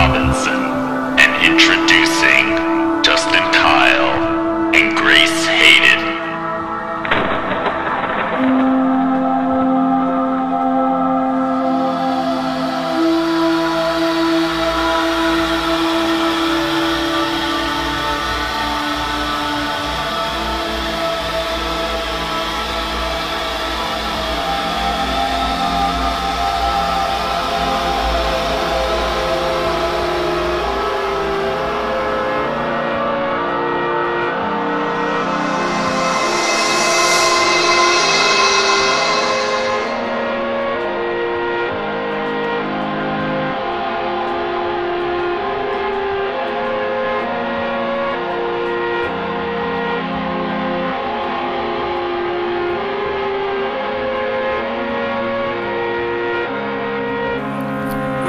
[0.00, 0.62] Robinson,
[1.20, 2.49] and introducing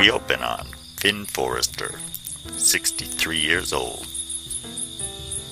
[0.02, 0.66] We open on
[0.98, 2.00] Finn Forrester,
[2.58, 4.08] 63 years old.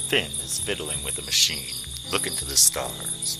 [0.07, 1.75] Finn is fiddling with a machine,
[2.11, 3.37] looking to the stars.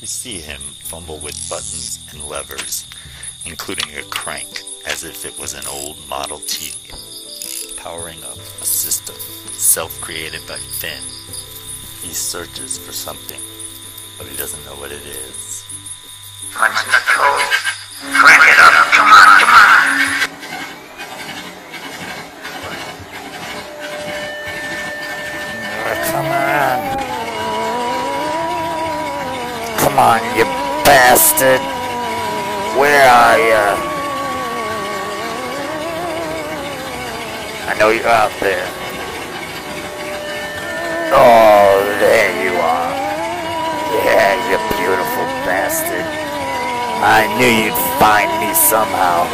[0.00, 2.86] We see him fumble with buttons and levers,
[3.44, 6.70] including a crank as if it was an old Model T,
[7.76, 9.16] powering up a system
[9.50, 11.02] self-created by Finn.
[12.06, 13.40] He searches for something,
[14.16, 15.64] but he doesn't know what it is.
[16.52, 18.51] Punch the code.
[33.50, 33.76] Are?
[37.66, 38.68] I know you're out there.
[41.10, 42.94] Oh, there you are.
[44.04, 46.06] Yeah, you beautiful bastard.
[47.02, 49.26] I knew you'd find me somehow.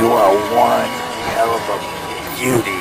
[0.00, 0.88] You are one
[1.36, 1.78] hell of a
[2.40, 2.80] beauty.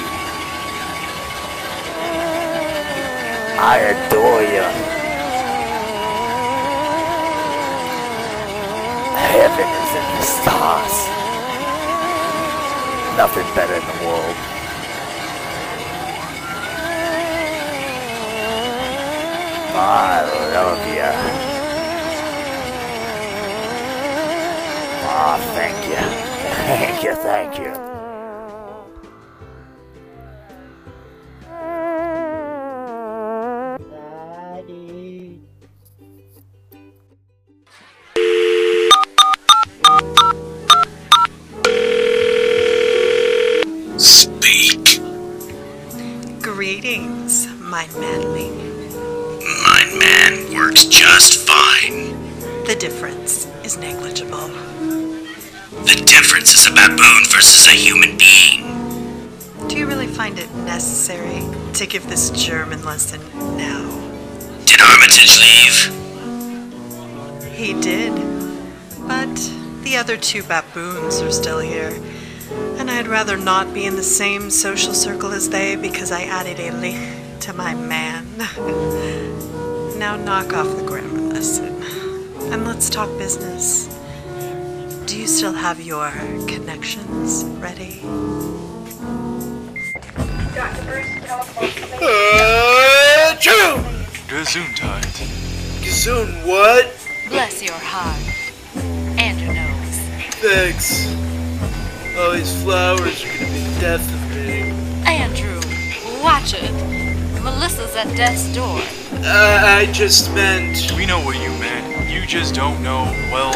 [3.59, 4.92] I adore you.
[9.53, 10.95] Heaven is in the stars.
[13.17, 14.35] Nothing better in the world.
[19.75, 20.21] I
[20.53, 21.11] love you.
[25.05, 26.01] Oh, thank you.
[26.65, 28.02] Thank you, thank you.
[47.73, 48.55] My manling.
[49.63, 52.13] My man works just fine.
[52.65, 54.49] The difference is negligible.
[55.81, 58.61] The difference is a baboon versus a human being.
[59.67, 61.41] Do you really find it necessary
[61.73, 63.21] to give this German lesson
[63.57, 63.89] now?
[64.65, 65.89] Did Armitage leave?
[67.55, 68.13] He did.
[69.07, 69.33] But
[69.81, 71.99] the other two baboons are still here.
[72.77, 76.59] And I'd rather not be in the same social circle as they because I added
[76.59, 78.25] a lich to my man.
[79.97, 81.83] Now knock off the grammar lesson.
[82.53, 83.87] And let's talk business.
[85.05, 86.09] Do you still have your
[86.47, 87.99] connections ready?
[94.29, 95.15] Gesundheit.
[95.83, 96.95] Gazoon, what?
[97.27, 98.23] Bless your heart.
[99.19, 99.99] And your nose.
[100.39, 101.07] Thanks.
[102.17, 104.71] All these flowers are gonna be the death of me.
[105.05, 105.59] Andrew,
[106.23, 107.02] watch it.
[107.43, 108.79] Melissa's at death's door.
[109.11, 110.91] Uh, I just meant.
[110.95, 112.09] We know what you meant.
[112.09, 113.53] You just don't know, well,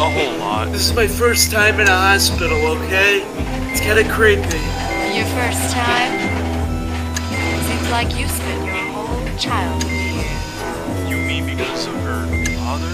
[0.00, 0.72] a whole lot.
[0.72, 3.20] This is my first time in a hospital, okay?
[3.70, 4.58] It's kinda creepy.
[5.14, 6.12] Your first time?
[7.66, 11.08] Seems like you spent your whole childhood here.
[11.10, 12.24] You mean because of her
[12.56, 12.88] father?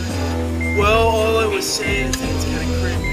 [0.76, 3.09] Well, all I was saying is that it's kinda creepy.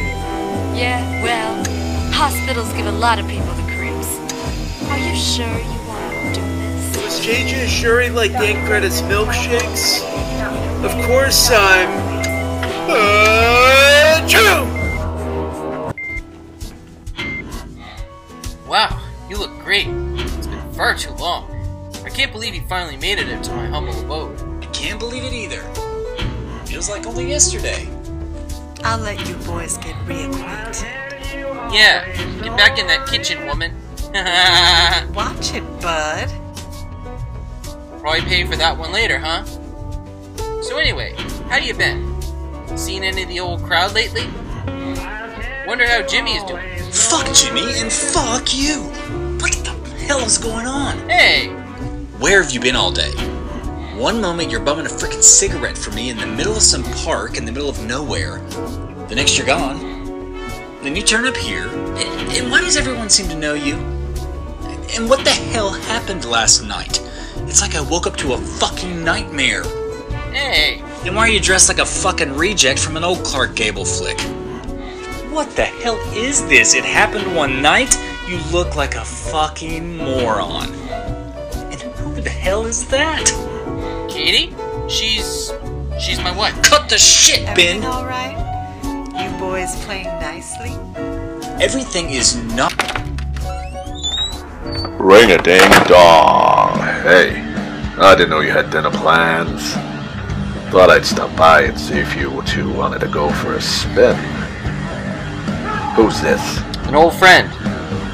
[0.75, 1.63] Yeah, well,
[2.11, 4.09] hospitals give a lot of people the creeps.
[4.89, 5.84] Are you sure you want to do
[7.17, 7.27] this?
[7.27, 10.03] Was JJ Shuri like Dan Greta's milkshakes?
[10.83, 11.89] Of course I'm.
[12.87, 14.65] Uh, true!
[18.67, 19.87] Wow, You look great.
[19.87, 21.51] It's been far too long.
[22.03, 24.63] I can't believe you finally made it into my humble abode.
[24.63, 25.61] I can't believe it either.
[26.65, 27.87] Feels like only yesterday.
[28.83, 30.83] I'll let you boys get reacquainted.
[31.73, 32.05] Yeah,
[32.43, 33.73] get back in that kitchen, woman.
[35.13, 36.44] Watch it, bud.
[38.05, 39.43] Probably pay for that one later, huh?
[40.61, 41.15] So anyway,
[41.49, 42.21] how you been?
[42.77, 44.27] Seen any of the old crowd lately?
[45.65, 46.63] Wonder how Jimmy is doing.
[46.91, 48.81] Fuck Jimmy and fuck you.
[49.41, 49.71] What the
[50.05, 51.09] hell is going on?
[51.09, 51.47] Hey,
[52.19, 53.09] Where have you been all day?
[53.97, 57.39] One moment you're bumming a freaking cigarette for me in the middle of some park
[57.39, 58.37] in the middle of nowhere.
[59.07, 59.79] The next you're gone.
[60.83, 61.67] Then you turn up here.
[61.69, 63.77] And, and why does everyone seem to know you?
[64.95, 67.01] And what the hell happened last night?
[67.47, 69.63] It's like I woke up to a fucking nightmare.
[70.33, 73.85] hey, And why are you dressed like a fucking reject from an old Clark Gable
[73.85, 74.19] flick?
[75.31, 76.73] What the hell is this?
[76.75, 77.95] It happened one night?
[78.27, 80.73] You look like a fucking moron.
[81.71, 83.25] And who the hell is that?
[84.09, 84.55] Katie?
[84.89, 85.51] She's
[85.99, 86.59] she's my wife.
[86.63, 87.89] Cut the shit, Everything Ben!
[87.91, 88.33] all right?
[88.83, 90.71] You boys playing nicely?
[91.61, 92.73] Everything is not.
[94.99, 96.54] Ring a ding dong.
[97.05, 97.39] Hey,
[97.99, 99.73] I didn't know you had dinner plans.
[100.71, 104.15] Thought I'd stop by and see if you two wanted to go for a spin.
[105.93, 106.41] Who's this?
[106.87, 107.51] An old friend,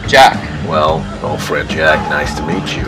[0.09, 0.35] Jack.
[0.67, 2.83] Well, old friend Jack, nice to meet you.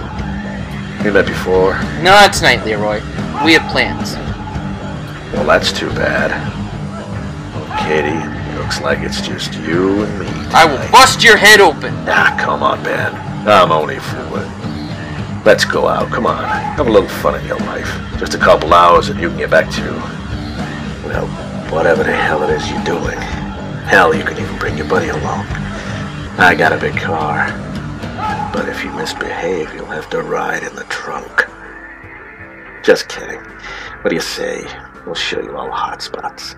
[1.06, 1.76] We met before?
[2.04, 3.00] Not tonight, Leroy.
[3.46, 4.16] We have plans.
[5.32, 6.32] Well, that's too bad.
[7.56, 10.28] Oh, Katie, looks like it's just you and me.
[10.54, 11.94] I will bust your head open.
[12.10, 13.16] Ah, come on, Ben.
[13.48, 14.53] I'm only fooling.
[15.46, 16.10] Let's go out.
[16.10, 16.44] Come on.
[16.44, 17.90] Have a little fun in your life.
[18.18, 19.82] Just a couple hours and you can get back to,
[21.06, 21.28] well,
[21.70, 23.18] whatever the hell it is you're doing.
[23.84, 25.46] Hell, you can even bring your buddy along.
[26.38, 27.48] I got a big car.
[28.54, 31.46] But if you misbehave, you'll have to ride in the trunk.
[32.82, 33.42] Just kidding.
[34.02, 34.66] What do you say?
[35.06, 36.56] We'll show you all hot spots.